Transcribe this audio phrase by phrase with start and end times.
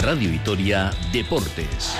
[0.00, 1.94] Radio Vitoria Deportes.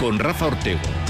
[0.00, 1.01] Con Rafa Ortego.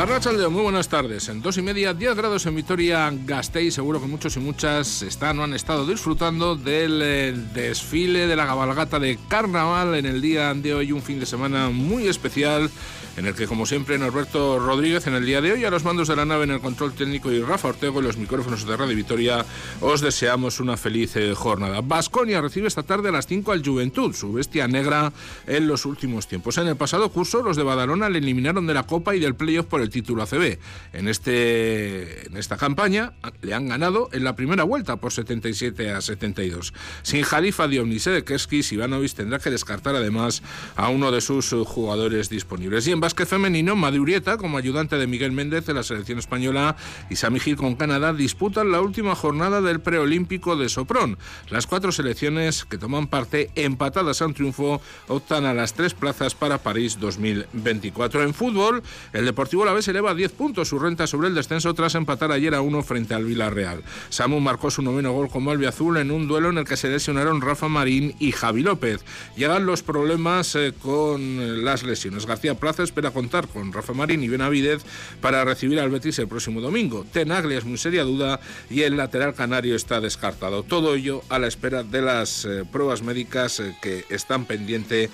[0.00, 1.28] Arrachaldeo, muy buenas tardes.
[1.28, 3.74] En dos y media, 10 grados en Vitoria Gasteiz.
[3.74, 8.46] Seguro que muchos y muchas están o han estado disfrutando del eh, desfile de la
[8.46, 10.92] cabalgata de carnaval en el día de hoy.
[10.92, 12.70] Un fin de semana muy especial
[13.16, 16.08] en el que, como siempre, Norberto Rodríguez en el día de hoy, a los mandos
[16.08, 18.96] de la nave en el control técnico y Rafa Ortego en los micrófonos de Radio
[18.96, 19.44] Vitoria,
[19.80, 21.80] os deseamos una feliz eh, jornada.
[21.82, 25.12] Vasconia recibe esta tarde a las 5 al Juventud, su bestia negra
[25.46, 26.56] en los últimos tiempos.
[26.58, 29.66] En el pasado curso, los de Badalona le eliminaron de la Copa y del playoff
[29.66, 30.58] por el título ACB.
[30.92, 33.12] En, este, en esta campaña
[33.42, 36.72] le han ganado en la primera vuelta por 77 a 72.
[37.02, 40.42] Sin Jalifa Dionise de Kerskis, Ivanovic tendrá que descartar además
[40.76, 42.86] a uno de sus jugadores disponibles.
[42.86, 46.76] Y en básquet femenino, Madurieta, como ayudante de Miguel Méndez de la selección española,
[47.08, 51.18] y Sami Gil con Canadá disputan la última jornada del preolímpico de Sopron.
[51.48, 56.34] Las cuatro selecciones que toman parte empatadas a un triunfo optan a las tres plazas
[56.34, 58.22] para París 2024.
[58.22, 61.72] En fútbol, el Deportivo La Vez eleva a 10 puntos su renta sobre el descenso
[61.72, 63.82] tras empatar ayer a uno frente al Villarreal.
[64.10, 67.40] Samu marcó su noveno gol como Azul en un duelo en el que se lesionaron
[67.40, 69.02] Rafa Marín y Javi López.
[69.38, 72.26] Llegan los problemas eh, con las lesiones.
[72.26, 74.82] García Plaza espera contar con Rafa Marín y Benavidez
[75.22, 77.06] para recibir al Betis el próximo domingo.
[77.10, 78.38] Tenaglia es muy seria duda
[78.68, 80.62] y el lateral canario está descartado.
[80.62, 85.08] Todo ello a la espera de las eh, pruebas médicas eh, que están pendientes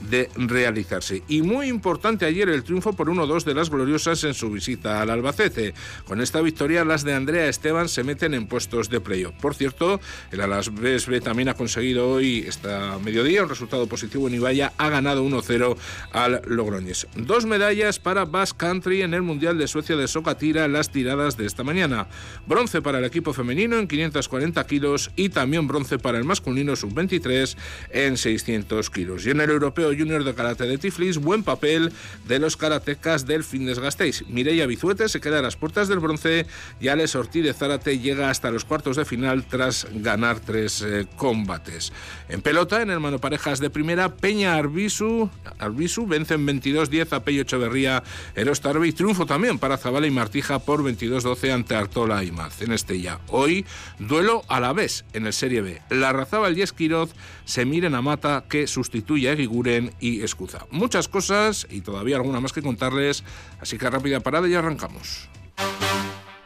[0.00, 1.22] de realizarse.
[1.28, 5.10] Y muy importante ayer el triunfo por 1-2 de las gloriosas en su visita al
[5.10, 5.74] Albacete.
[6.06, 9.34] Con esta victoria las de Andrea Esteban se meten en puestos de playoff.
[9.40, 10.00] Por cierto,
[10.32, 14.88] el Alavés B también ha conseguido hoy, esta mediodía, un resultado positivo en Ibaya, ha
[14.88, 15.76] ganado 1-0
[16.10, 17.06] al Logroñés.
[17.14, 21.36] Dos medallas para Basque Country en el Mundial de Suecia de Socatira en las tiradas
[21.36, 22.08] de esta mañana.
[22.46, 27.56] Bronce para el equipo femenino en 540 kilos y también bronce para el masculino sub-23
[27.90, 29.24] en 600 kilos.
[29.26, 31.92] Y en el Europeo Junior de Karate de Tiflis, buen papel
[32.26, 34.24] de los karatecas del Fitness Gasteiz.
[34.26, 36.46] Mireia Bizuete se queda a las puertas del bronce
[36.80, 41.06] y Alex Ortiz de Zárate llega hasta los cuartos de final tras ganar tres eh,
[41.16, 41.92] combates.
[42.30, 47.42] En pelota, en el mano parejas de primera, Peña Arbisu, Arbisu vencen 22-10 a Pello
[47.42, 48.02] Echeverría,
[48.34, 48.92] Eros Tarbi.
[48.92, 53.20] Triunfo también para Zabala y Martija por 22-12 ante Artola y Maz en Estella.
[53.28, 53.66] Hoy,
[53.98, 55.82] duelo a la vez en el Serie B.
[55.90, 57.10] La Razabal y Esquiroz
[57.44, 60.66] se miren a Mata que sustituye a Giguren y Escuza.
[60.70, 63.24] Muchas cosas y todavía alguna más que contarles,
[63.60, 65.28] así que rápida parada y arrancamos.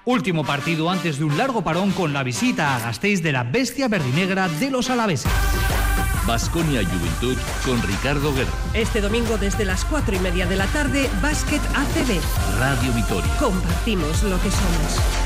[0.04, 3.88] Último partido antes de un largo parón con la visita a Gasteiz de la bestia
[3.88, 5.32] verdinegra de los alaveses.
[6.26, 8.50] Basconia Juventud con Ricardo Guerra.
[8.74, 12.20] Este domingo desde las 4 y media de la tarde, Básquet ACB.
[12.58, 13.36] Radio Vitoria.
[13.38, 15.25] Compartimos lo que somos.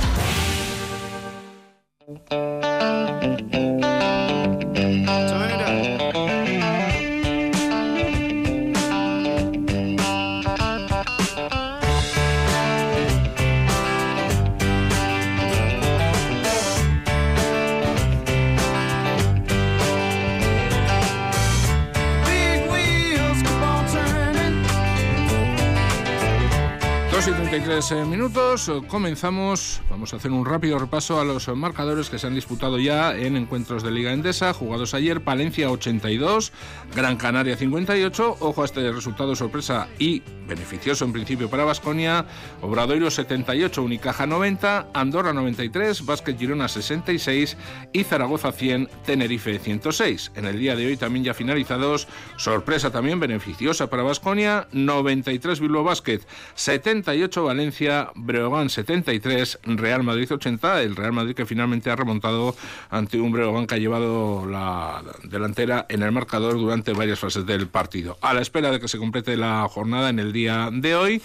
[27.81, 29.81] 33 minutos, comenzamos.
[29.89, 33.39] Vamos a hacer un rápido repaso a los marcadores que se han disputado ya en
[33.39, 36.53] encuentros de Liga Endesa, jugados ayer, Palencia 82,
[36.95, 42.27] Gran Canaria 58, ojo a este resultado sorpresa y beneficioso en principio para Vasconia,
[42.61, 47.57] Obradoiro 78, Unicaja 90, Andorra 93, Vázquez Girona 66
[47.95, 50.33] y Zaragoza 100, Tenerife 106.
[50.35, 55.85] En el día de hoy también ya finalizados, sorpresa también beneficiosa para Vasconia, 93 Bilbao
[55.85, 56.21] Basket,
[56.57, 57.70] 78 Valencia,
[58.15, 60.83] Breogán 73, Real Madrid 80.
[60.83, 62.55] El Real Madrid que finalmente ha remontado
[62.91, 67.69] ante un Breogán que ha llevado la delantera en el marcador durante varias fases del
[67.69, 68.19] partido.
[68.21, 71.22] A la espera de que se complete la jornada en el día de hoy.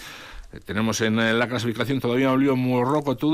[0.64, 2.76] Tenemos en eh, la clasificación todavía un lío muy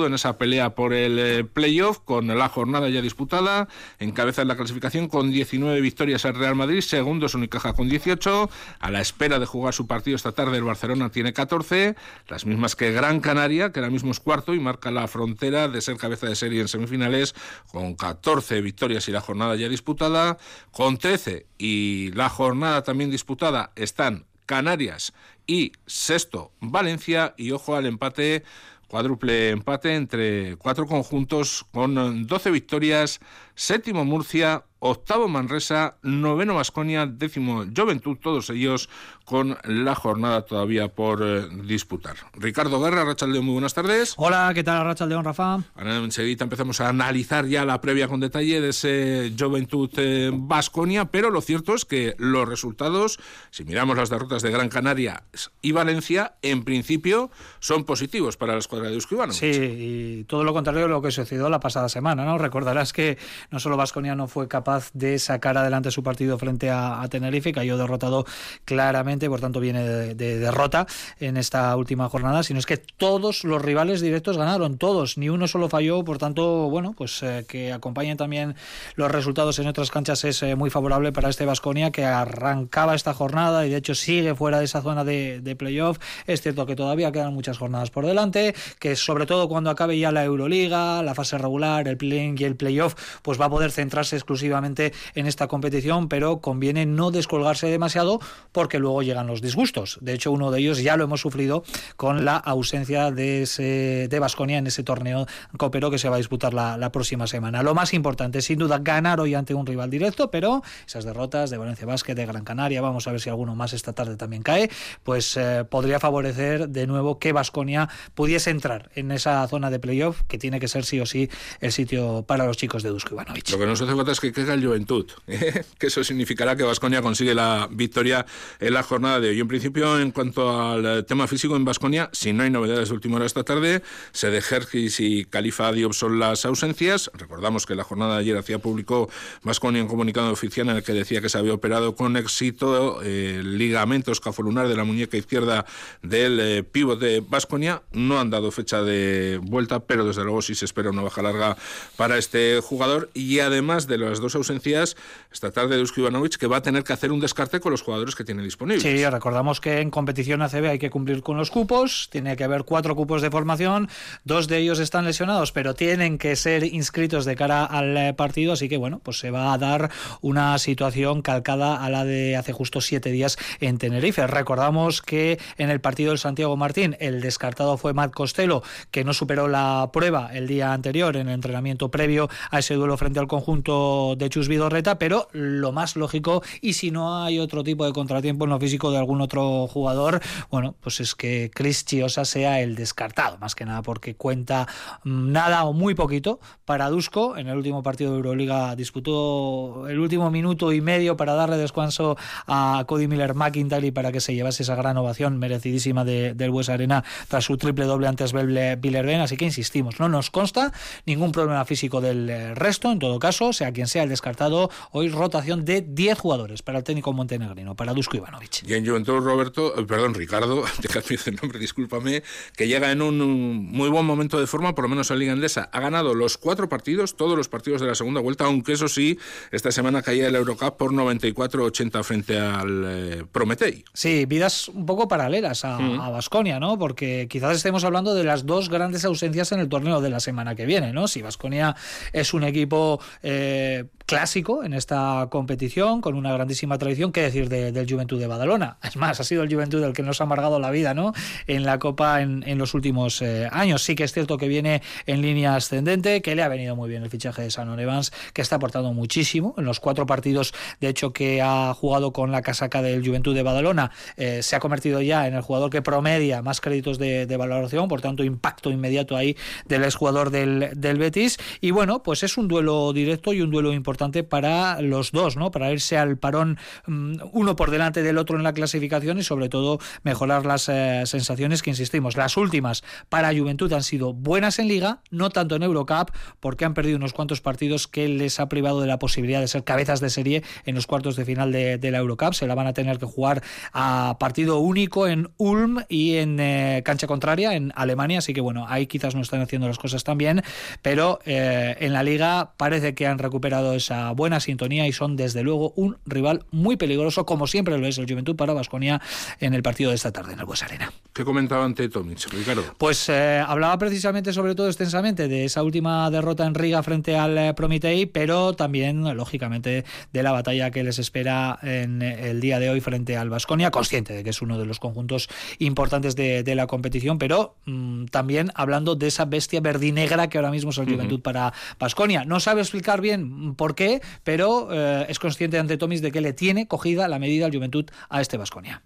[0.06, 3.68] en esa pelea por el eh, playoff, con la jornada ya disputada.
[3.98, 8.50] Encabeza en la clasificación con 19 victorias el Real Madrid, segundo es Unicaja con 18.
[8.80, 11.96] A la espera de jugar su partido esta tarde, el Barcelona tiene 14,
[12.28, 15.80] las mismas que Gran Canaria, que ahora mismo es cuarto y marca la frontera de
[15.80, 17.34] ser cabeza de serie en semifinales,
[17.70, 20.38] con 14 victorias y la jornada ya disputada.
[20.70, 25.14] Con 13 y la jornada también disputada están Canarias.
[25.46, 27.32] Y sexto Valencia.
[27.38, 28.44] Y ojo al empate
[28.92, 33.20] cuádruple empate entre cuatro conjuntos con 12 victorias,
[33.54, 38.90] séptimo Murcia, octavo Manresa, noveno Vasconia, décimo Juventud, todos ellos
[39.24, 42.16] con la jornada todavía por eh, disputar.
[42.34, 44.14] Ricardo Guerra, Rachaldeón, muy buenas tardes.
[44.16, 45.60] Hola, ¿qué tal Rachaldeón, Rafa?
[45.74, 49.90] Ahora enseguida empezamos a analizar ya la previa con detalle de ese Juventud
[50.32, 53.18] Vasconia, pero lo cierto es que los resultados,
[53.50, 55.24] si miramos las derrotas de Gran Canaria
[55.60, 57.30] y Valencia, en principio
[57.60, 59.32] son positivos para la escuadra de Euskibano.
[59.32, 62.38] Sí, y todo lo contrario de lo que sucedió la pasada semana, ¿no?
[62.38, 63.18] Recordarás que
[63.50, 67.76] no solo Vasconia no fue capaz de sacar adelante su partido frente a, Tenerife, cayó
[67.76, 68.24] derrotado
[68.64, 70.86] claramente, por tanto viene de, derrota
[71.20, 75.46] en esta última jornada, sino es que todos los rivales directos ganaron, todos, ni uno
[75.46, 78.54] solo falló, por tanto, bueno, pues eh, que acompañen también
[78.96, 83.14] los resultados en otras canchas es eh, muy favorable para este Vasconia que arrancaba esta
[83.14, 85.98] jornada y de hecho sigue fuera de esa zona de, playoff.
[86.26, 90.10] Es cierto que todavía quedan muchas jornadas por delante, que sobre todo cuando acabe ya
[90.12, 94.16] la Euroliga, la fase regular, el play y el playoff, pues va a poder centrarse
[94.16, 98.20] exclusivamente en esta competición, pero conviene no descolgarse demasiado
[98.52, 99.98] porque luego llegan los disgustos.
[100.00, 101.64] De hecho, uno de ellos ya lo hemos sufrido
[101.96, 105.26] con la ausencia de ese de Basconia en ese torneo
[105.56, 107.62] copero que se va a disputar la, próxima semana.
[107.62, 111.56] Lo más importante, sin duda, ganar hoy ante un rival directo, pero esas derrotas de
[111.56, 114.70] Valencia Basket, de Gran Canaria, vamos a ver si alguno más esta tarde también cae,
[115.02, 120.22] pues eh, podría favorecer de nuevo que Basconia pudiese entrar en esa zona de playoff
[120.28, 123.50] que tiene que ser sí o sí el sitio para los chicos de Dusko Ivanovic.
[123.50, 125.64] Lo que nos hace falta es que caiga el Juventud, ¿eh?
[125.78, 128.26] que eso significará que Vasconia consigue la victoria
[128.60, 129.40] en la jornada de hoy.
[129.40, 133.16] En principio, en cuanto al tema físico en Vasconia, si no hay novedades de última
[133.16, 133.80] hora esta tarde,
[134.12, 137.10] se de Jergis y Califa Diop son las ausencias.
[137.14, 139.08] Recordamos que la jornada de ayer hacía público
[139.44, 143.56] Vasconia un comunicado oficial en el que decía que se había operado con éxito el
[143.56, 145.64] ligamento escafolunar de la muñeca izquierda
[146.02, 147.80] del eh, pivote de Vasconia.
[147.92, 151.56] No han dado fecha de vuelta, pero desde luego sí se espera una baja larga
[151.96, 153.08] para este jugador.
[153.14, 154.98] Y además de las dos ausencias,
[155.32, 158.14] esta tarde Dusko Ivanovic, que va a tener que hacer un descarte con los jugadores
[158.14, 158.81] que tiene disponibles.
[158.82, 162.64] Sí, recordamos que en competición ACB hay que cumplir con los cupos, tiene que haber
[162.64, 163.88] cuatro cupos de formación,
[164.24, 168.54] dos de ellos están lesionados, pero tienen que ser inscritos de cara al eh, partido,
[168.54, 172.52] así que bueno, pues se va a dar una situación calcada a la de hace
[172.52, 174.26] justo siete días en Tenerife.
[174.26, 179.14] Recordamos que en el partido del Santiago Martín el descartado fue Matt Costello, que no
[179.14, 183.28] superó la prueba el día anterior en el entrenamiento previo a ese duelo frente al
[183.28, 187.92] conjunto de Chus Vidorreta, pero lo más lógico, y si no hay otro tipo de
[187.92, 192.60] contratiempo en lo físico de algún otro jugador, bueno, pues es que Chris Chiosa sea
[192.60, 194.66] el descartado, más que nada porque cuenta
[195.04, 197.36] mm, nada o muy poquito para Dusko.
[197.36, 202.16] En el último partido de Euroliga disputó el último minuto y medio para darle descanso
[202.46, 206.70] a Cody Miller McIntyre para que se llevase esa gran ovación merecidísima de, del Bues
[206.70, 209.20] Arena tras su triple doble antes Billerben.
[209.20, 210.72] Así que insistimos, no nos consta
[211.04, 212.90] ningún problema físico del eh, resto.
[212.90, 216.84] En todo caso, sea quien sea el descartado, hoy rotación de 10 jugadores para el
[216.84, 218.61] técnico montenegrino, para Dusko Ivanovic.
[218.66, 222.22] Y en Juventud, Roberto, eh, perdón, Ricardo, te el nombre, discúlpame,
[222.56, 225.68] que llega en un, muy buen momento de forma, por lo menos en Liga Endesa.
[225.72, 229.18] Ha ganado los cuatro partidos, todos los partidos de la segunda vuelta, aunque eso sí,
[229.50, 233.84] esta semana caía el Eurocup por 94-80 frente al eh, Prometei.
[233.92, 235.78] Sí, vidas un poco paralelas a
[236.10, 236.78] Basconia, ¿no?
[236.78, 240.54] Porque quizás estemos hablando de las dos grandes ausencias en el torneo de la semana
[240.54, 241.08] que viene, ¿no?
[241.08, 241.74] Si Basconia
[242.12, 247.86] es un equipo eh, clásico en esta competición, con una grandísima tradición, qué decir del
[247.88, 248.76] Juventud de Badalona.
[248.82, 251.12] Es más, ha sido el Juventud el que nos ha amargado la vida ¿no?
[251.46, 253.82] en la Copa en, los últimos eh, años.
[253.82, 257.02] Sí que es cierto que viene en línea ascendente, que le ha venido muy bien
[257.02, 259.54] el fichaje de Sanon Evans, que está aportando muchísimo.
[259.56, 263.42] En los cuatro partidos, de hecho, que ha jugado con la casaca del Juventud de
[263.42, 267.88] Badalona, eh, se ha convertido ya en el jugador que promedia más créditos de, valoración,
[267.88, 269.36] por tanto, impacto inmediato ahí
[269.66, 271.38] del exjugador del, del Betis.
[271.60, 273.91] Y bueno, pues es un duelo directo y un duelo importante
[274.28, 275.50] para los dos, ¿no?
[275.50, 279.48] Para irse al parón mm, uno por delante del otro en la clasificación y sobre
[279.48, 282.16] todo mejorar las eh, sensaciones que insistimos.
[282.16, 286.74] Las últimas para Juventud han sido buenas en liga, no tanto en Eurocup, porque han
[286.74, 290.10] perdido unos cuantos partidos que les ha privado de la posibilidad de ser cabezas de
[290.10, 292.34] serie en los cuartos de final de, la Eurocup.
[292.34, 296.82] Se la van a tener que jugar a partido único en Ulm y en eh,
[296.84, 300.18] cancha contraria en Alemania, así que bueno, ahí quizás no están haciendo las cosas tan
[300.18, 300.42] bien,
[300.80, 305.42] pero eh, en la liga parece que han recuperado esa buena sintonía y son desde
[305.42, 309.00] luego un rival muy peligroso, como siempre lo es el Juventud para Vasconia
[309.40, 310.92] en el partido de esta tarde en el Arena.
[311.12, 312.62] ¿Qué comentaba ante Tomic, Ricardo?
[312.78, 317.36] Pues eh, hablaba precisamente, sobre todo extensamente, de esa última derrota en Riga frente al
[317.36, 322.70] eh, Prometei, pero también, lógicamente, de la batalla que les espera en el día de
[322.70, 326.66] hoy frente al Vasconia, consciente de que es uno de los conjuntos importantes de, la
[326.66, 331.20] competición, pero mm, también hablando de esa bestia verdinegra que ahora mismo es el Juventud
[331.22, 332.24] para Vasconia.
[332.24, 336.32] No sabe explicar bien por qué, pero eh, es consciente ante Tomis de que le
[336.32, 338.82] tiene cogida la medida al Juventud a este Vasconia.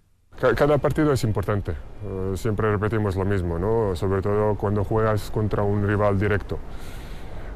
[0.55, 3.95] Cada partido es importante, eh, siempre repetimos lo mismo, ¿no?
[3.95, 6.59] sobre todo cuando juegas contra un rival directo.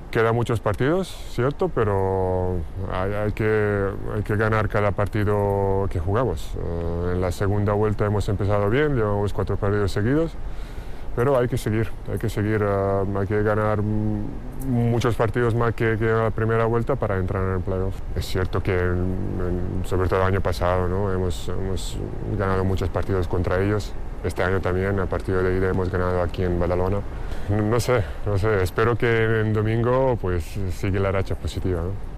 [0.10, 2.58] Quedan muchos partidos, cierto, pero
[2.92, 6.56] hay, que, hay que ganar cada partido que jugamos.
[6.58, 10.36] Eh, en la segunda vuelta hemos empezado bien, llevamos cuatro partidos seguidos
[11.16, 15.98] pero hay que seguir, hay que seguir, eh, hay que ganar muchos partidos más que,
[15.98, 17.96] que, la primera vuelta para entrar en el playoff.
[18.16, 18.78] Es cierto que,
[19.86, 21.12] sobre todo el año pasado, ¿no?
[21.12, 21.98] hemos, hemos,
[22.38, 23.94] ganado muchos partidos contra ellos.
[24.24, 27.00] Este año también, a partido de ida, hemos ganado aquí en Badalona.
[27.50, 31.82] No, no sé, no sé, espero que en domingo pues siga la racha positiva.
[31.82, 32.11] ¿no?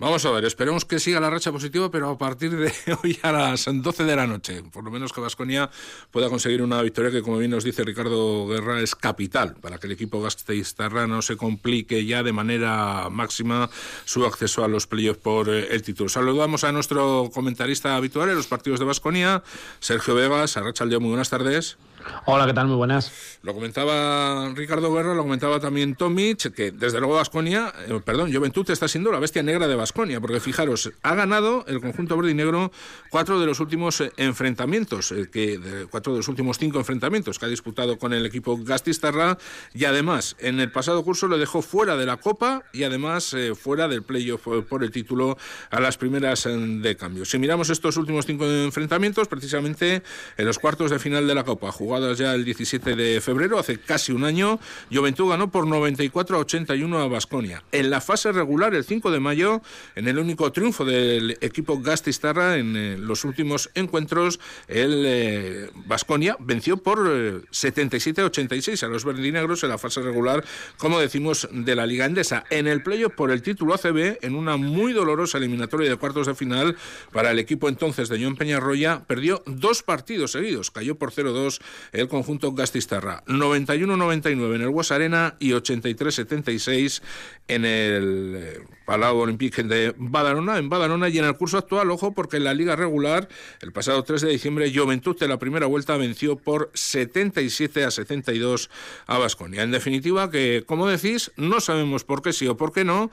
[0.00, 3.32] Vamos a ver, esperemos que siga la racha positiva, pero a partir de hoy a
[3.32, 5.70] las 12 de la noche, por lo menos que Vasconia
[6.12, 9.88] pueda conseguir una victoria que, como bien nos dice Ricardo Guerra, es capital para que
[9.88, 13.70] el equipo Gasteiz-Tarra no se complique ya de manera máxima
[14.04, 16.08] su acceso a los playoffs por eh, el título.
[16.08, 19.42] Saludamos a nuestro comentarista habitual en los partidos de Vasconia,
[19.80, 20.56] Sergio Vegas.
[20.56, 21.76] Arracha muy buenas tardes.
[22.24, 22.66] Hola, ¿qué tal?
[22.66, 23.12] Muy buenas.
[23.42, 28.68] Lo comentaba Ricardo Guerra, lo comentaba también Tomic, que desde luego Vasconia, eh, perdón, Juventud
[28.70, 32.34] está siendo la bestia negra de Vasconia, porque fijaros, ha ganado el conjunto verde y
[32.34, 32.72] negro
[33.10, 37.46] cuatro de los últimos eh, enfrentamientos, eh, que cuatro de los últimos cinco enfrentamientos que
[37.46, 39.38] ha disputado con el equipo Gastistarra,
[39.72, 43.88] y además en el pasado curso lo dejó fuera de la Copa y además fuera
[43.88, 45.38] del playoff por el título
[45.70, 47.24] a las primeras de cambio.
[47.24, 50.02] Si miramos estos últimos cinco enfrentamientos, precisamente
[50.36, 53.78] en los cuartos de final de la Copa, jugadas ya el 17 de febrero, hace
[53.78, 54.60] casi un año,
[54.92, 57.62] Juventud ganó por 94 a 81 a Basconia.
[57.72, 59.62] En la fase regular, el 5 de mayo,
[59.96, 64.38] en el único triunfo del equipo Gastistarra en eh, los últimos encuentros,
[64.68, 70.44] el Basconia eh, venció por 77 a 86 a los verdinegros en la fase regular,
[70.76, 72.44] como decimos, de la Liga Endesa.
[72.50, 76.34] En el playoff por el título ACB, en una muy dolorosa eliminatoria de cuartos de
[76.34, 76.76] final
[77.12, 81.60] para el equipo entonces de John Peñarroya, perdió dos partidos seguidos, cayó por 0-2
[81.92, 83.22] el conjunto Gastistarra.
[83.26, 87.02] 91-99 en el Guas Arena y 83-76
[87.48, 92.12] en el eh, Palau Olympique de Badalona, en Badalona y en el curso actual, ojo,
[92.12, 93.28] porque en la liga regular,
[93.60, 98.70] el pasado 3 de diciembre, Juventud de la primera vuelta venció por 77 a 72
[99.06, 99.62] a Basconia.
[99.62, 103.10] En definitiva, que como decís, no sabemos por qué sí o por qué no,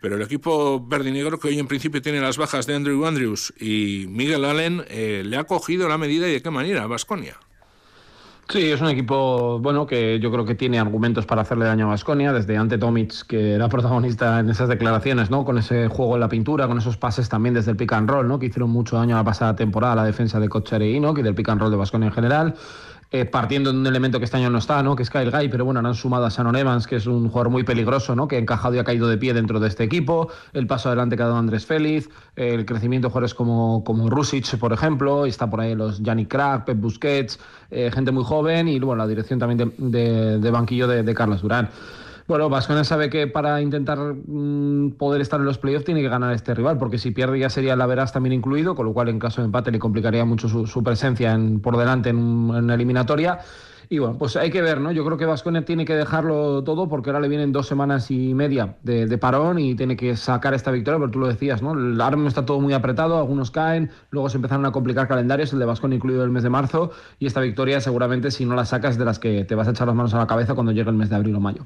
[0.00, 4.06] pero el equipo verdinegro, que hoy en principio tiene las bajas de Andrew Andrews y
[4.08, 7.38] Miguel Allen, eh, le ha cogido la medida y de qué manera a Basconia.
[8.48, 11.88] Sí, es un equipo bueno que yo creo que tiene argumentos para hacerle daño a
[11.88, 15.44] Vasconia, desde Ante Tomic, que era protagonista en esas declaraciones, ¿no?
[15.44, 18.28] Con ese juego en la pintura, con esos pases también desde el pick and roll,
[18.28, 18.38] ¿no?
[18.38, 21.48] Que hicieron mucho daño a la pasada temporada la defensa de Cochereino, y del pick
[21.48, 22.54] and roll de Vasconia en general.
[23.12, 24.96] Eh, partiendo de un elemento que este año no está, ¿no?
[24.96, 27.50] que es Kyle Guy, pero bueno, han sumado a Shannon Evans, que es un jugador
[27.50, 28.26] muy peligroso, ¿no?
[28.26, 31.16] que ha encajado y ha caído de pie dentro de este equipo, el paso adelante
[31.16, 35.48] que ha dado Andrés Félix, el crecimiento de jugadores como, como Rusic, por ejemplo, está
[35.48, 37.38] por ahí los Yannick Crack, Pep Busquets,
[37.70, 41.70] eh, gente muy joven, y bueno, la dirección también de, banquillo de, de Carlos Durán.
[42.28, 46.34] Bueno, Vasconia sabe que para intentar mm, poder estar en los playoffs tiene que ganar
[46.34, 49.20] este rival, porque si pierde ya sería la Veras también incluido, con lo cual en
[49.20, 53.38] caso de empate le complicaría mucho su, presencia en, por delante en, una eliminatoria.
[53.88, 54.90] Y bueno, pues hay que ver, ¿no?
[54.90, 58.34] Yo creo que Vasconia tiene que dejarlo todo porque ahora le vienen dos semanas y
[58.34, 61.74] media de, parón y tiene que sacar esta victoria, pero tú lo decías, ¿no?
[61.74, 65.60] El arma está todo muy apretado, algunos caen, luego se empezaron a complicar calendarios, el
[65.60, 66.90] de Vasconia incluido el mes de marzo,
[67.20, 69.86] y esta victoria seguramente si no la sacas de las que te vas a echar
[69.86, 71.64] las manos a la cabeza cuando llegue el mes de abril o mayo.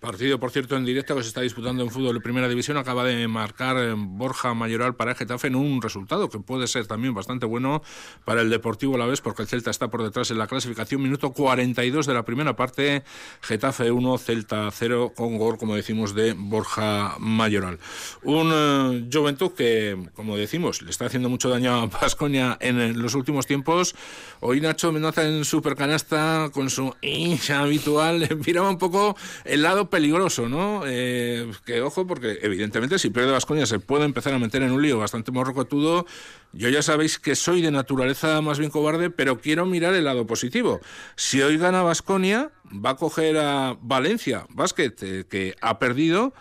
[0.00, 2.78] Partido, por cierto, en directo que se está disputando en fútbol de primera división.
[2.78, 7.12] Acaba de marcar eh, Borja Mayoral para Getafe en un resultado que puede ser también
[7.12, 7.82] bastante bueno
[8.24, 11.02] para el Deportivo a la vez, porque el Celta está por detrás en la clasificación.
[11.02, 13.04] Minuto 42 de la primera parte.
[13.42, 17.78] Getafe 1, Celta 0, con gol, como decimos, de Borja Mayoral.
[18.22, 23.14] Un eh, Juventud que, como decimos, le está haciendo mucho daño a Pascoña en, los
[23.14, 23.94] últimos tiempos.
[24.40, 29.14] Hoy Nacho Mendoza en Supercanasta con su hincha habitual miraba un poco
[29.44, 30.82] el lado peligroso, ¿no?
[30.86, 34.80] Eh, que ojo, porque evidentemente si pierde Vasconia se puede empezar a meter en un
[34.80, 36.06] lío bastante morrocotudo.
[36.52, 40.26] Yo ya sabéis que soy de naturaleza más bien cobarde, pero quiero mirar el lado
[40.26, 40.80] positivo.
[41.16, 46.32] Si hoy gana Vasconia, va a coger a Valencia Basket, eh, que ha perdido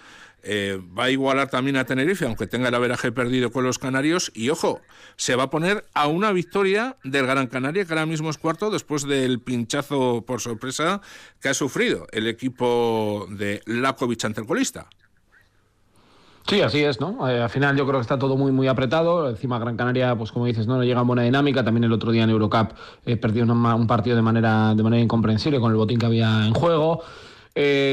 [0.43, 4.31] eh, va a igualar también a Tenerife, aunque tenga el averaje perdido con los canarios.
[4.34, 4.81] Y ojo,
[5.15, 8.69] se va a poner a una victoria del Gran Canaria, que ahora mismo es cuarto,
[8.69, 11.01] después del pinchazo por sorpresa
[11.41, 14.88] que ha sufrido el equipo de Lakovic ante el colista.
[16.50, 17.29] Sí, así es, ¿no?
[17.29, 19.29] Eh, al final yo creo que está todo muy muy apretado.
[19.29, 21.63] Encima Gran Canaria, pues como dices, no, llega en buena dinámica.
[21.63, 22.72] También el otro día en Eurocup
[23.05, 26.55] eh, perdió un partido de manera de manera incomprensible con el botín que había en
[26.55, 27.03] juego.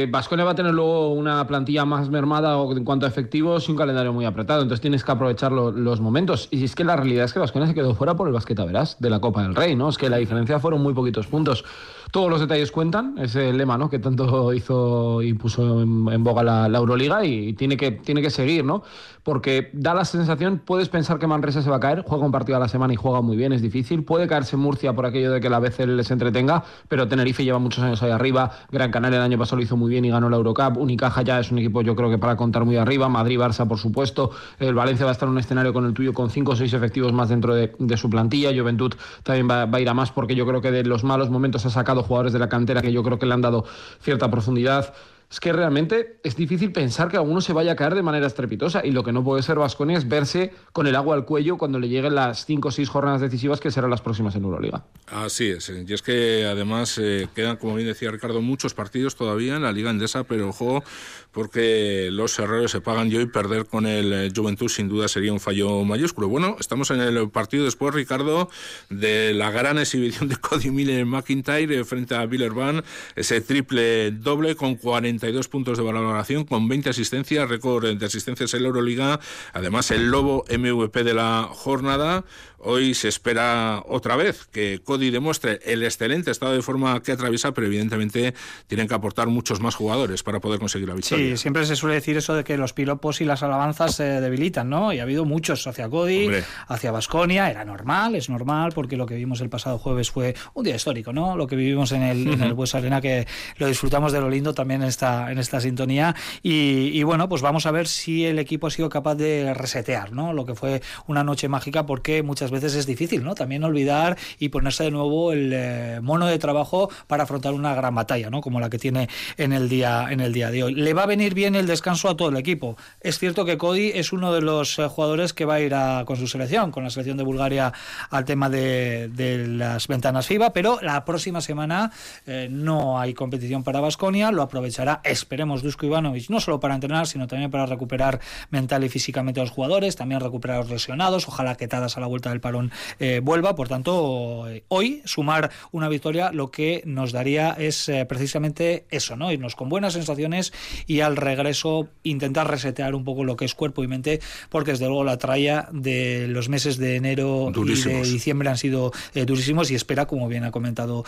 [0.09, 3.79] Vasconia va a tener luego una plantilla más mermada en cuanto a efectivos y un
[3.79, 6.49] calendario muy apretado, entonces tienes que aprovechar los momentos.
[6.51, 8.97] Y es que la realidad es que Vasconia se quedó fuera por el basqueta, verás,
[9.01, 9.89] de la Copa del Rey, ¿no?
[9.89, 11.65] Es que la diferencia fueron muy poquitos puntos.
[12.13, 13.91] Todos los detalles cuentan, ese lema ¿no?
[13.91, 18.65] que tanto hizo y puso en, boga la, Euroliga y tiene que, tiene que seguir,
[18.65, 18.83] ¿no?
[19.25, 22.57] Porque da la sensación, puedes pensar que Manresa se va a caer, juega un partido
[22.57, 24.05] a la semana y juega muy bien, es difícil.
[24.05, 27.83] Puede caerse Murcia por aquello de que la vez les entretenga, pero Tenerife lleva muchos
[27.83, 28.53] años ahí arriba.
[28.71, 30.79] Gran Canaria el año pasado lo hizo muy bien y ganó la Eurocup.
[30.79, 33.09] Unicaja ya es un equipo, yo creo que para contar muy arriba.
[33.09, 34.33] Madrid, Barça, por supuesto.
[34.59, 36.73] El Valencia va a estar en un escenario con el tuyo con cinco o seis
[36.73, 38.51] efectivos más dentro de, su plantilla.
[38.59, 41.31] Juventud también va, va, a ir a más porque yo creo que de los malos
[41.31, 43.65] momentos ha sacado jugadores de la cantera que yo creo que le han dado
[44.01, 44.93] cierta profundidad
[45.29, 48.87] es que realmente es difícil pensar que alguno se vaya a caer de manera estrepitosa
[48.87, 51.81] y lo que no puede ser Vasconia es verse con el agua al cuello cuando
[51.81, 54.85] le lleguen las cinco o seis jornadas decisivas que serán las próximas en Euroliga.
[55.09, 59.57] Así es, y es que además eh, quedan, como bien decía Ricardo, muchos partidos todavía
[59.57, 60.85] en la Liga Endesa, pero ojo,
[61.33, 65.33] porque los errores se pagan y hoy perder con el eh, Juventud sin duda sería
[65.33, 66.29] un fallo mayúsculo.
[66.29, 68.49] Bueno, estamos en el partido después, Ricardo,
[68.91, 72.85] de la gran exhibición de Cody Miller McIntyre frente a Villerban,
[73.17, 78.53] ese triple doble con 40 32 puntos de valoración con 20 asistencias, récord de asistencias
[78.55, 79.21] en la Euroliga.
[79.53, 82.25] Además, el Lobo MVP de la jornada.
[82.59, 87.53] Hoy se espera otra vez que Cody demuestre el excelente estado de forma que atraviesa,
[87.53, 88.35] pero evidentemente
[88.67, 91.37] tienen que aportar muchos más jugadores para poder conseguir la victoria.
[91.37, 94.69] Sí, siempre se suele decir eso de que los piropos y las alabanzas se debilitan,
[94.69, 94.93] ¿no?
[94.93, 96.29] Y ha habido muchos hacia Cody,
[96.69, 100.65] hacia Basconia, era normal, es normal, porque lo que vimos el pasado jueves fue un
[100.65, 101.37] día histórico, ¿no?
[101.37, 103.27] Lo que vivimos en el, en el Arena, que
[103.59, 106.15] lo disfrutamos de lo lindo también en esta, en esta sintonía.
[106.43, 110.13] Y, y, bueno, pues vamos a ver si el equipo ha sido capaz de resetear,
[110.13, 110.33] ¿no?
[110.33, 113.35] Lo que fue una noche mágica, porque muchas veces es difícil, ¿no?
[113.35, 117.95] También olvidar y ponerse de nuevo el eh, mono de trabajo para afrontar una gran
[117.95, 118.41] batalla, ¿no?
[118.41, 120.75] Como la que tiene en el día en el día de hoy.
[120.75, 122.77] Le va a venir bien el descanso a todo el equipo.
[123.01, 126.17] Es cierto que Cody es uno de los eh, jugadores que va a ir con
[126.17, 127.73] su selección, con la selección de Bulgaria
[128.11, 129.11] al tema de,
[129.49, 131.91] las ventanas FIBA, pero la próxima semana
[132.27, 137.07] eh, no hay competición para Basconia, lo aprovechará, esperemos, Dusko Ivanovic, no solo para entrenar,
[137.07, 141.29] sino también para recuperar mental y físicamente a los jugadores, también recuperar a los lesionados,
[141.29, 143.55] ojalá que tadas a la vuelta del parón eh, vuelva.
[143.55, 149.17] Por tanto, eh, hoy sumar una victoria lo que nos daría es eh, precisamente eso,
[149.17, 149.33] ¿no?
[149.33, 150.53] Irnos con buenas sensaciones
[150.87, 154.21] y al regreso intentar resetear un poco lo que es cuerpo y mente,
[154.51, 158.93] porque desde luego la tralla de los meses de enero y de diciembre han sido
[159.15, 161.05] durísimos y espera, como bien ha comentado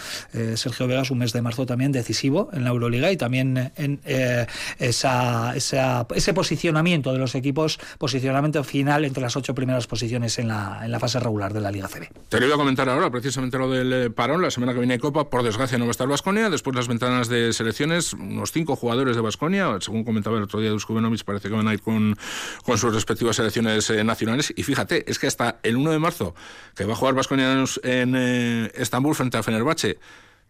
[0.55, 4.01] Sergio Vegas, un mes de marzo también decisivo en la Euroliga y también en
[4.79, 10.81] esa, ese posicionamiento de los equipos, posicionamiento final entre las ocho primeras posiciones en la,
[10.85, 12.09] en la fase regular de la Liga CB.
[12.28, 14.42] Te lo iba a comentar ahora, precisamente lo del eh, parón.
[14.42, 16.50] La semana que viene Copa, por desgracia, no va a estar Basconia.
[16.50, 20.70] Después las ventanas de selecciones, unos cinco jugadores de Basconia, según comentaba el otro día
[20.70, 22.16] Dusko Benovic, parece que van a ir con,
[22.64, 24.52] con sus respectivas selecciones eh, nacionales.
[24.57, 26.35] Y fíjate, es que hasta el 1 de marzo,
[26.74, 29.98] que va a jugar Basconia en, en eh, Estambul frente a Fenerbahce,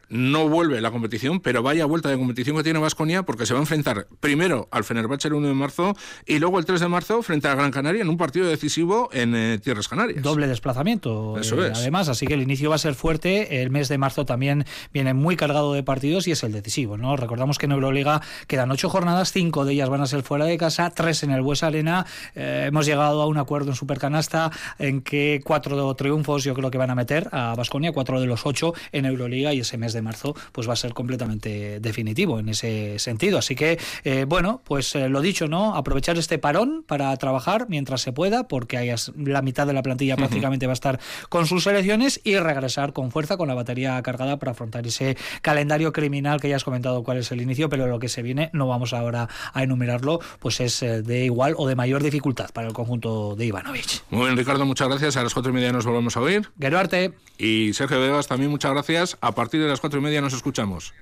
[0.08, 3.60] no vuelve la competición, pero vaya vuelta de competición que tiene Vasconia porque se va
[3.60, 5.94] a enfrentar primero al Fenerbahce el 1 de marzo
[6.26, 9.34] y luego el 3 de marzo frente a Gran Canaria en un partido decisivo en
[9.34, 10.22] eh, Tierras Canarias.
[10.22, 11.38] Doble desplazamiento.
[11.38, 11.78] Eso eh, es.
[11.78, 13.62] Además, así que el inicio va a ser fuerte.
[13.62, 16.96] El mes de marzo también viene muy cargado de partidos y es el decisivo.
[16.96, 17.16] ¿no?
[17.16, 20.56] Recordamos que en Euroliga quedan ocho jornadas, cinco de ellas van a ser fuera de
[20.56, 22.06] casa, tres en el Buesa Arena.
[22.34, 26.78] Eh, hemos llegado a un acuerdo en Supercanasta en que cuatro triunfos yo creo que
[26.78, 29.97] van a meter a Vasconia, cuatro de los ocho en Euroliga y ese mes de
[29.98, 33.38] de marzo pues va a ser completamente definitivo en ese sentido.
[33.38, 35.74] Así que, eh, bueno, pues eh, lo dicho, ¿no?
[35.74, 40.16] Aprovechar este parón para trabajar mientras se pueda, porque hay la mitad de la plantilla
[40.16, 44.38] prácticamente va a estar con sus selecciones y regresar con fuerza, con la batería cargada
[44.38, 47.98] para afrontar ese calendario criminal que ya has comentado cuál es el inicio, pero lo
[47.98, 51.76] que se viene, no vamos ahora a enumerarlo, pues es eh, de igual o de
[51.76, 54.04] mayor dificultad para el conjunto de Ivanovic.
[54.10, 55.16] Muy bien, Ricardo, muchas gracias.
[55.16, 56.48] A las cuatro y media nos volvemos a oír.
[56.58, 57.12] Geruarte.
[57.38, 59.16] Y Sergio Vegas, también muchas gracias.
[59.20, 60.92] A partir de las cuatro y media nos escuchamos.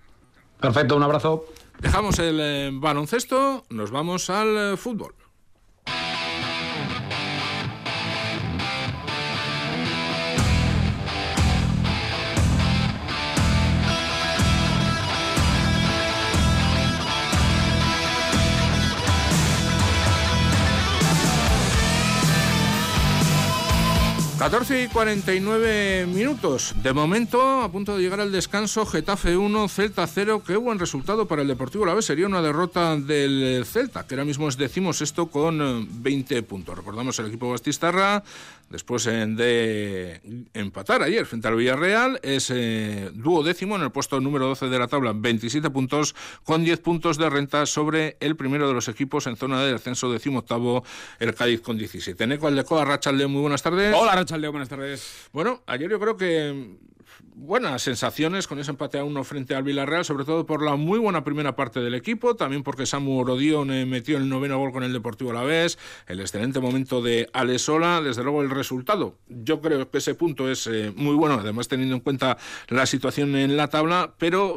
[0.61, 1.47] Perfecto, un abrazo.
[1.81, 5.13] Dejamos el eh, baloncesto, nos vamos al eh, fútbol.
[24.39, 26.75] 14 y 49 minutos.
[26.83, 30.43] De momento, a punto de llegar al descanso, Getafe 1, Celta 0.
[30.47, 32.05] Qué buen resultado para el Deportivo La Vez.
[32.05, 36.77] Sería una derrota del Celta, que ahora mismo es decimos esto con 20 eh, puntos.
[36.77, 38.23] Recordamos el equipo Bastistarra
[38.71, 40.21] después eh, de
[40.55, 44.89] empatar ayer frente al Villarreal, es eh, duodécimo en el puesto número 12 de la
[44.89, 49.37] tabla, 27 puntos con 10 puntos de renta sobre el primero de los equipos en
[49.37, 50.85] zona de descenso decimoctavo,
[51.19, 52.27] el Cádiz con 17.
[52.27, 53.95] Neco Aldecoa, Rachalde, muy buenas tardes.
[53.97, 55.29] Hola Rachalde, buenas tardes.
[55.33, 56.77] Bueno, ayer yo creo que
[57.35, 60.99] buenas sensaciones con ese empate a uno frente al Villarreal, sobre todo por la muy
[60.99, 64.83] buena primera parte del equipo, también porque Samu Rodion eh, metió el noveno gol con
[64.83, 69.19] el Deportivo a la vez, el excelente momento de Alesola, desde luego el resultado.
[69.29, 72.39] Yo creo que ese punto es eh, muy bueno, además teniendo en cuenta
[72.69, 74.57] la situación en la tabla, pero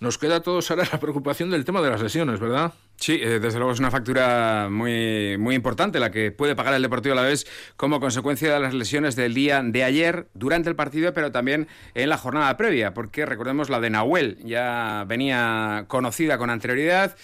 [0.00, 2.72] nos queda a todos ahora la preocupación del tema de las lesiones, ¿verdad?
[3.00, 6.82] Sí, eh, desde luego es una factura muy, muy importante la que puede pagar el
[6.82, 10.74] Deportivo a la vez como consecuencia de las lesiones del día de ayer durante el
[10.74, 16.38] partido, pero también en la jornada previa, porque recordemos la de Nahuel, ya venía conocida
[16.38, 17.16] con anterioridad.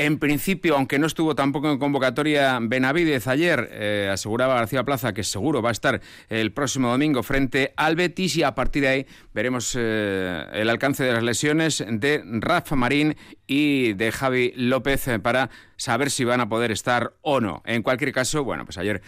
[0.00, 5.22] En principio, aunque no estuvo tampoco en convocatoria Benavidez ayer, eh, aseguraba García Plaza que
[5.22, 9.06] seguro va a estar el próximo domingo frente al Betis y a partir de ahí
[9.34, 13.14] veremos eh, el alcance de las lesiones de Rafa Marín
[13.46, 17.62] y de Javi López eh, para saber si van a poder estar o no.
[17.66, 19.02] En cualquier caso, bueno, pues ayer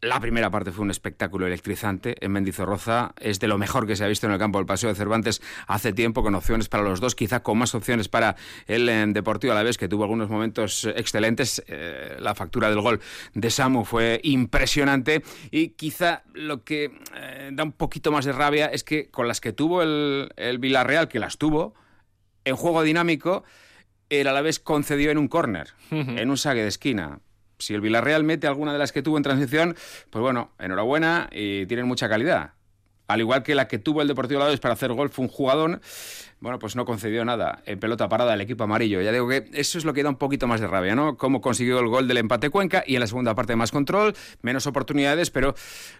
[0.00, 3.14] la primera parte fue un espectáculo electrizante en Mendizorroza.
[3.18, 5.42] Es de lo mejor que se ha visto en el campo del Paseo de Cervantes
[5.66, 9.52] hace tiempo, con opciones para los dos, quizá con más opciones para el eh, Deportivo
[9.52, 11.62] a la vez, que tuvo algunos momentos excelentes.
[11.66, 13.00] Eh, la factura del gol
[13.34, 18.66] de Samu fue impresionante y quizá lo que eh, da un poquito más de rabia
[18.66, 21.74] es que con las que tuvo el, el Villarreal, que las tuvo,
[22.44, 23.42] en juego dinámico,
[24.10, 27.20] el Alavés concedió en un córner, en un saque de esquina
[27.58, 29.76] si el Villarreal mete alguna de las que tuvo en transición,
[30.10, 32.52] pues bueno, enhorabuena y tienen mucha calidad.
[33.06, 35.80] Al igual que la que tuvo el Deportivo Alavés para hacer golf, un jugador
[36.40, 39.00] bueno, pues no concedió nada en pelota parada al equipo amarillo.
[39.00, 41.16] Ya digo que eso es lo que da un poquito más de rabia, ¿no?
[41.16, 44.66] Cómo consiguió el gol del empate Cuenca y en la segunda parte más control, menos
[44.66, 45.54] oportunidades, pero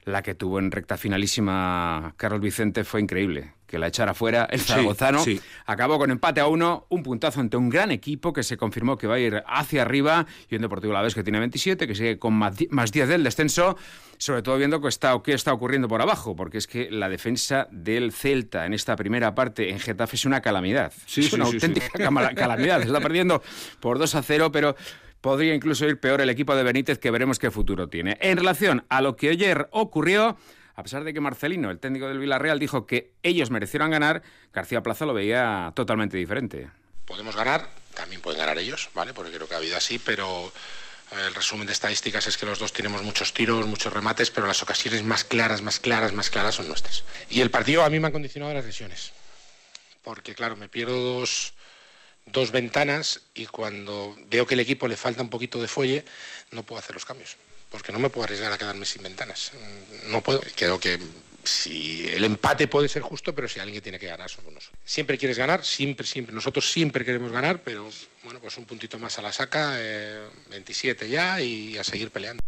[0.05, 3.58] la que tuvo en recta finalísima Carlos Vicente fue increíble.
[3.69, 5.23] Que la echara fuera el zaragozano.
[5.67, 9.07] Acabó con empate a uno, un puntazo ante un gran equipo que se confirmó que
[9.07, 12.19] va a ir hacia arriba y un Deportivo La Vez que tiene 27, que sigue
[12.19, 13.77] con más 10 del descenso,
[14.17, 17.69] sobre todo viendo qué está, qué está ocurriendo por abajo, porque es que la defensa
[17.71, 20.91] del Celta en esta primera parte en Getafe es una calamidad.
[21.05, 21.91] Sí, es una auténtica
[22.35, 22.81] calamidad.
[22.81, 23.43] Se está perdiendo
[23.81, 24.77] por 2 a 0, pero
[25.21, 28.17] podría incluso ir peor el equipo de Benítez, que veremos qué futuro tiene.
[28.23, 30.39] En relación a lo que ayer ocurrió,
[30.79, 34.83] a pesar de que Marcelino, el técnico del Villarreal, dijo que ellos merecieron ganar, García
[34.83, 36.71] Plaza lo veía totalmente diferente.
[37.05, 39.13] Podemos ganar, también pueden ganar ellos, ¿vale?
[39.13, 40.53] Porque creo que ha habido así, pero
[41.27, 44.63] el resumen de estadísticas es que los dos tenemos muchos tiros, muchos remates, pero las
[44.63, 47.05] ocasiones más claras, más claras, más claras son nuestras.
[47.29, 49.13] Y el partido a mí me han condicionado las lesiones
[50.09, 51.21] porque claro, me pierdo
[52.25, 56.03] dos, ventanas y cuando veo que el equipo le falta un poquito de fuelle,
[56.51, 57.37] no puedo hacer los cambios,
[57.71, 59.53] porque no me puedo arriesgar a quedarme sin ventanas.
[60.07, 60.41] No puedo.
[60.57, 60.99] Creo que
[61.45, 64.81] si el empate puede ser justo, pero si alguien tiene que ganar somos nosotros.
[64.85, 66.35] Siempre quieres ganar, siempre, siempre.
[66.35, 67.89] Nosotros siempre queremos ganar, pero
[68.25, 69.79] bueno, pues un puntito más a la saca,
[70.51, 72.43] 27 eh, ya y a seguir peleando.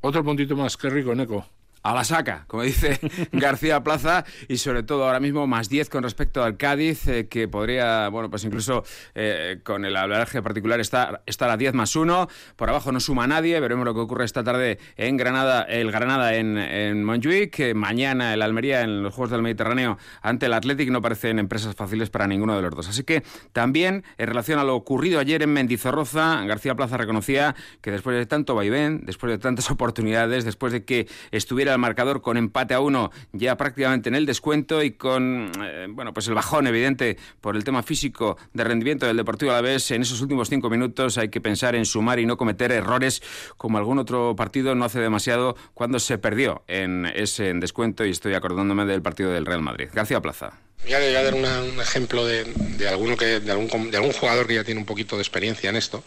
[0.00, 1.48] Otro puntito más, qué rico, Neco
[1.84, 2.98] a la saca, como dice
[3.32, 7.46] García Plaza, y sobre todo ahora mismo más 10 con respecto al Cádiz, eh, que
[7.46, 12.28] podría, bueno, pues incluso eh, con el hablaje particular estar, estar a 10 más 1.
[12.56, 16.34] Por abajo no suma nadie, veremos lo que ocurre esta tarde en Granada, el Granada
[16.34, 21.02] en, en Montjuic, mañana el Almería en los Juegos del Mediterráneo ante el Athletic, no
[21.02, 22.88] parecen empresas fáciles para ninguno de los dos.
[22.88, 27.90] Así que también, en relación a lo ocurrido ayer en Mendizorroza, García Plaza reconocía que
[27.90, 32.36] después de tanto vaivén, después de tantas oportunidades, después de que estuviera el marcador con
[32.36, 36.66] empate a uno ya prácticamente en el descuento y con eh, bueno pues el bajón
[36.66, 40.48] evidente por el tema físico de rendimiento del Deportivo a la vez en esos últimos
[40.48, 43.22] cinco minutos hay que pensar en sumar y no cometer errores
[43.56, 48.34] como algún otro partido no hace demasiado cuando se perdió en ese descuento y estoy
[48.34, 49.88] acordándome del partido del Real Madrid.
[49.92, 50.52] García Plaza.
[50.82, 52.44] Voy a, voy a dar un ejemplo de,
[52.88, 55.76] alguno que, de, algún, de algún jugador que ya tiene un poquito de experiencia en
[55.76, 56.04] esto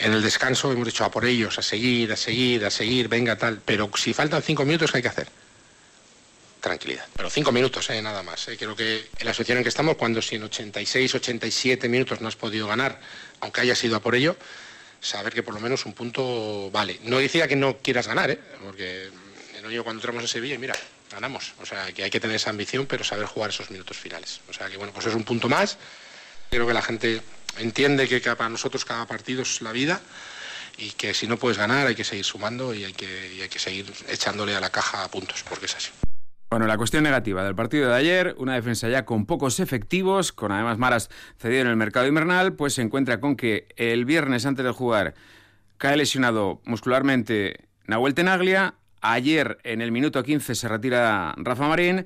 [0.00, 3.36] en el descanso hemos dicho a por ellos, a seguir, a seguir, a seguir, venga
[3.36, 3.60] tal.
[3.64, 5.28] Pero si faltan cinco minutos, ¿qué hay que hacer?
[6.60, 7.06] Tranquilidad.
[7.16, 8.02] Pero cinco minutos, ¿eh?
[8.02, 8.48] nada más.
[8.48, 8.56] ¿eh?
[8.58, 12.28] Creo que en la situación en que estamos, cuando si en 86, 87 minutos no
[12.28, 13.00] has podido ganar,
[13.40, 14.36] aunque hayas ido a por ello,
[15.00, 16.98] saber que por lo menos un punto vale.
[17.04, 18.38] No decía que no quieras ganar, ¿eh?
[18.62, 19.10] porque
[19.56, 20.74] en cuando entramos en Sevilla, mira,
[21.10, 21.54] ganamos.
[21.60, 24.40] O sea, que hay que tener esa ambición, pero saber jugar esos minutos finales.
[24.48, 25.78] O sea, que bueno, pues es un punto más.
[26.50, 27.22] Creo que la gente
[27.58, 30.00] entiende que para nosotros cada partido es la vida
[30.78, 33.58] y que si no puedes ganar hay que seguir sumando y hay que, hay que
[33.58, 35.90] seguir echándole a la caja a puntos, porque es así.
[36.50, 40.50] Bueno, la cuestión negativa del partido de ayer, una defensa ya con pocos efectivos, con
[40.50, 41.08] además Maras
[41.38, 45.14] cedido en el mercado invernal, pues se encuentra con que el viernes antes de jugar
[45.76, 52.04] cae lesionado muscularmente Nahuel Tenaglia, Ayer en el minuto 15 se retira Rafa Marín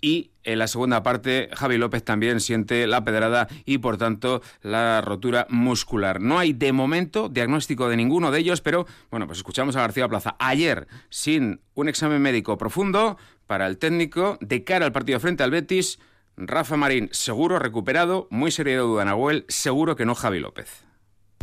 [0.00, 5.00] y en la segunda parte Javi López también siente la pedrada y por tanto la
[5.00, 6.20] rotura muscular.
[6.20, 10.08] No hay de momento diagnóstico de ninguno de ellos, pero bueno, pues escuchamos a García
[10.08, 10.36] Plaza.
[10.38, 15.50] Ayer, sin un examen médico profundo para el técnico, de cara al partido frente al
[15.50, 15.98] Betis,
[16.36, 20.84] Rafa Marín seguro recuperado, muy serio duda Nahuel, seguro que no Javi López.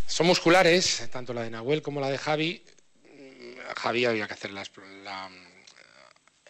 [0.07, 2.63] Son musculares, tanto la de Nahuel como la de Javi.
[3.77, 5.29] Javi había que hacer la,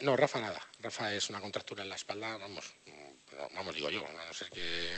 [0.01, 0.61] No, Rafa nada.
[0.79, 2.65] Rafa es una contractura en la espalda, vamos,
[3.53, 4.49] vamos digo yo, a no ser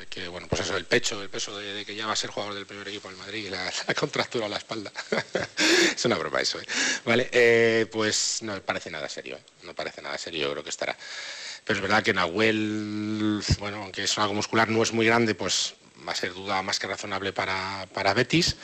[0.09, 2.55] que, bueno, pues eso, el pecho, el peso de, que ya va a ser jugador
[2.55, 4.91] del primer equipo del Madrid y la, contractura en la espalda.
[5.95, 6.65] es una broma eso, ¿eh?
[7.05, 9.43] Vale, eh, pues no parece nada serio, ¿eh?
[9.63, 10.97] no parece nada serio, yo creo que estará.
[11.63, 15.75] Pero es verdad que Nahuel, bueno, aunque es algo muscular, no es muy grande, pues
[16.07, 18.55] va a ser duda más que razonable para, para Betis.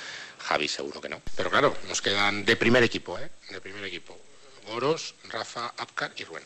[0.43, 1.21] Javi seguro que no.
[1.35, 3.29] Pero claro, nos quedan de primer equipo, ¿eh?
[3.49, 4.19] De primer equipo.
[4.67, 6.43] Goros, Rafa, Apcar y Ruen.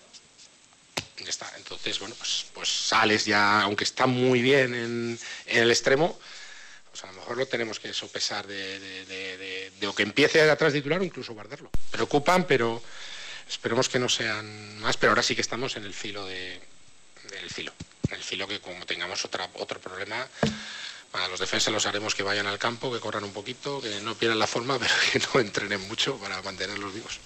[1.18, 1.52] Ya está.
[1.58, 6.20] Entonces, bueno, pues, pues sales ya, aunque está muy bien en, el extremo,
[6.92, 10.52] pues a lo mejor lo tenemos que sopesar de, de, de, o que empiece de
[10.52, 11.72] atrás titular o incluso guardarlo.
[11.92, 12.82] Preocupan, pero
[13.50, 14.98] esperemos que no sean más.
[14.98, 16.62] Pero ahora sí que estamos en el filo de,
[17.30, 17.74] del filo.
[18.10, 20.28] En el filo que como tengamos otra, otro problema,
[21.18, 24.16] a los defensas los haremos que vayan al campo, que corran un poquito, que no
[24.16, 27.20] pierdan la forma, pero que no entrenen mucho para mantenerlos vivos.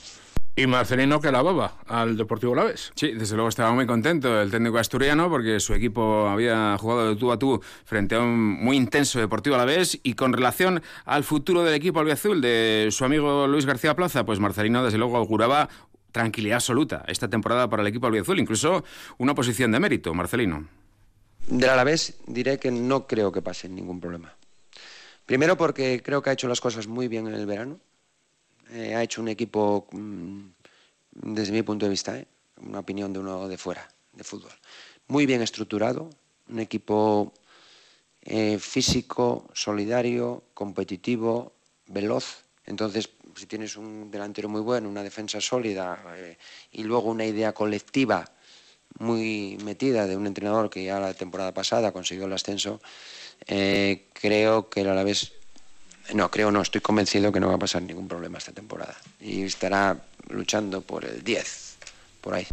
[0.54, 2.92] Y Marcelino que la baba al Deportivo Laves.
[2.96, 7.16] Sí, desde luego estaba muy contento el técnico asturiano porque su equipo había jugado de
[7.16, 11.64] tú a tú frente a un muy intenso Deportivo Alavés y con relación al futuro
[11.64, 15.70] del equipo albiazul de su amigo Luis García Plaza, pues Marcelino desde luego auguraba
[16.12, 18.84] tranquilidad absoluta esta temporada para el equipo albiazul, incluso
[19.18, 20.68] una posición de mérito, Marcelino.
[21.48, 24.34] Del Alavés diré que no creo que pase ningún problema.
[25.26, 27.80] Primero porque creo que ha hecho las cosas muy bien en el verano.
[28.72, 30.42] Eh, ha hecho un equipo, mm,
[31.12, 32.26] desde mi punto de vista, eh,
[32.62, 34.52] una opinión de uno de fuera, de fútbol,
[35.08, 36.10] muy bien estructurado,
[36.50, 37.34] un equipo
[38.24, 41.54] eh, físico, solidario, competitivo,
[41.88, 42.44] veloz.
[42.66, 45.98] Entonces, si tienes un delantero muy bueno, una defensa sólida
[46.72, 48.30] y luego una idea colectiva
[49.00, 52.82] muy metida de un entrenador que ya la temporada pasada consiguió el ascenso,
[53.48, 55.34] eh, creo que el Alavés,
[56.14, 59.44] no, creo no, estoy convencido que no va a pasar ningún problema esta temporada y
[59.44, 59.98] estará
[60.30, 61.78] luchando por el 10,
[62.22, 62.48] por ahí.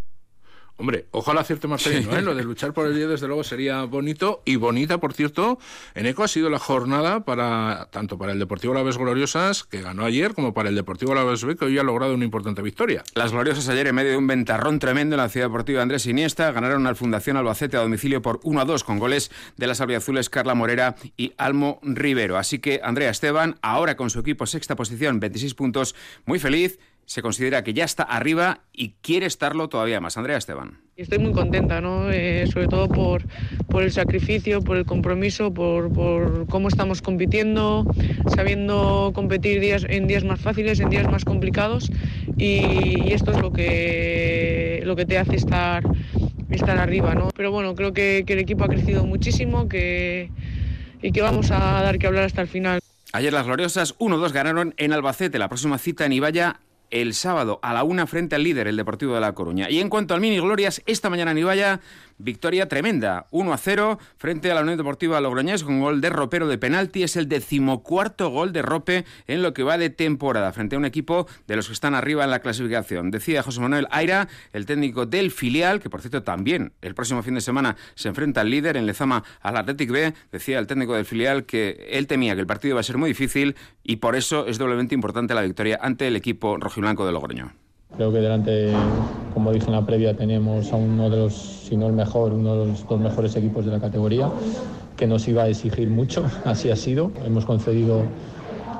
[0.81, 2.23] Hombre, ojalá acierte Marcelino, ¿eh?
[2.23, 4.43] Lo de luchar por el día, desde luego, sería bonito.
[4.45, 5.59] Y bonita, por cierto,
[5.97, 10.05] en ECO ha sido la jornada para tanto para el Deportivo Laves Gloriosas, que ganó
[10.05, 13.03] ayer, como para el Deportivo Laves B, que hoy ha logrado una importante victoria.
[13.17, 16.07] Las Gloriosas ayer, en medio de un ventarrón tremendo en la ciudad deportiva de Andrés
[16.07, 19.81] Iniesta, ganaron al Fundación Albacete a domicilio por 1 a 2 con goles de las
[19.81, 22.38] albiazules Carla Morera y Almo Rivero.
[22.38, 27.23] Así que Andrea Esteban, ahora con su equipo sexta posición, 26 puntos, muy feliz se
[27.23, 30.18] considera que ya está arriba y quiere estarlo todavía más.
[30.18, 30.77] Andrea Esteban.
[30.94, 32.11] Estoy muy contenta, ¿no?
[32.11, 33.23] Eh, sobre todo por,
[33.71, 37.87] por, el sacrificio, por el compromiso, por, por, cómo estamos compitiendo,
[38.37, 41.90] sabiendo competir días, en días más fáciles, en días más complicados
[42.37, 45.85] y, esto es lo que, lo que te hace estar,
[46.51, 47.14] estar arriba.
[47.14, 47.31] ¿no?
[47.35, 50.31] Pero bueno, creo que, que el equipo ha crecido muchísimo que,
[51.01, 52.81] y que vamos a dar que hablar hasta el final.
[53.14, 55.38] Ayer las gloriosas 1-2 ganaron en Albacete.
[55.38, 59.14] La próxima cita en Ibaya el sábado a la una frente al líder, el Deportivo
[59.14, 59.70] de La Coruña.
[59.70, 61.81] Y en cuanto al Mini Glorias, esta mañana en Ibaya
[62.18, 66.48] Victoria tremenda, 1 a 0 frente a la Unión Deportiva Logroñés con gol de ropero
[66.48, 67.04] de penalti.
[67.04, 70.85] Es el decimocuarto gol de rope en lo que va de temporada frente a un
[70.85, 73.12] equipo de los que están arriba en la clasificación.
[73.12, 77.35] Decía José Manuel Aira, el técnico del filial, que por cierto también el próximo fin
[77.35, 80.12] de semana se enfrenta al líder en Lezama al Athletic B.
[80.33, 83.11] Decía el técnico del filial que él temía que el partido iba a ser muy
[83.11, 83.54] difícil
[83.85, 87.67] y por eso es doblemente importante la victoria ante el equipo rojiblanco de Logroño.
[87.96, 88.70] Creo que delante,
[89.35, 92.55] como dije en la previa, tenemos a uno de los, si no el mejor, uno
[92.55, 94.31] de los dos mejores equipos de la categoría,
[94.96, 97.11] que nos iba a exigir mucho, así ha sido.
[97.24, 98.03] Hemos concedido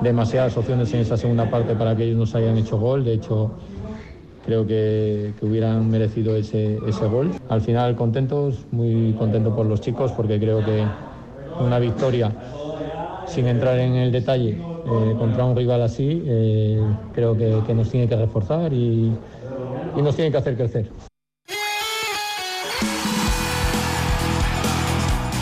[0.01, 3.51] demasiadas opciones en esa segunda parte para que ellos nos hayan hecho gol, de hecho
[4.45, 7.31] creo que, hubieran merecido ese, ese gol.
[7.49, 10.85] Al final contentos, muy contento por los chicos porque creo que
[11.59, 12.31] una victoria
[13.29, 18.07] sin entrar en el detalle eh, contra un rival así, eh, creo que, nos tiene
[18.09, 19.23] que reforzar y,
[19.93, 21.08] y nos tiene que hacer crecer.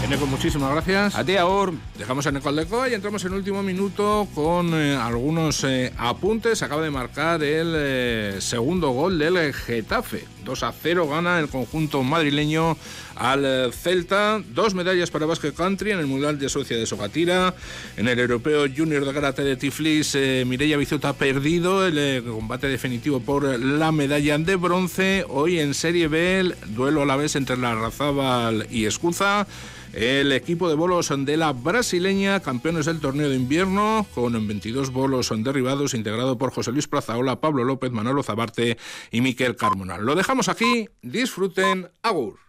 [0.07, 1.15] Eneco, muchísimas gracias.
[1.15, 1.73] A ti, Aur.
[1.97, 6.63] Dejamos a Eneco Aldeco y entramos en último minuto con eh, algunos eh, apuntes.
[6.63, 10.23] Acaba de marcar el eh, segundo gol del Getafe.
[10.45, 12.77] 2 a 0 gana el conjunto madrileño
[13.17, 14.41] al Celta.
[14.53, 17.53] Dos medallas para Basket Country en el Mundial de Suecia de Sogatira.
[17.97, 22.67] En el Europeo Junior de Karate de Tiflis, eh, Mireia ha perdido el eh, combate
[22.67, 25.25] definitivo por la medalla de bronce.
[25.27, 29.47] Hoy en Serie B, el duelo a la vez entre la Razábal y Escuza.
[29.97, 35.33] El equipo de bolos de la brasileña, campeones del torneo de invierno, con 22 bolos
[35.35, 38.77] derribados, integrado por José Luis Plazaola, Pablo López, Manolo Zabarte
[39.09, 39.97] y Miquel Carmona.
[39.97, 42.46] Lo dejamos aquí, disfruten, agur.